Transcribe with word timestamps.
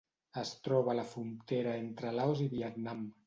Es 0.43 0.53
troba 0.67 0.89
a 0.93 0.95
la 0.99 1.03
frontera 1.11 1.75
entre 1.83 2.15
Laos 2.21 2.45
i 2.49 2.51
Vietnam. 2.57 3.05